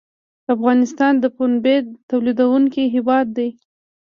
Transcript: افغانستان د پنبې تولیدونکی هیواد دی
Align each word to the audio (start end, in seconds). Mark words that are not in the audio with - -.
افغانستان 0.55 1.13
د 1.19 1.25
پنبې 1.37 1.75
تولیدونکی 2.09 2.83
هیواد 2.95 3.27
دی 3.37 3.49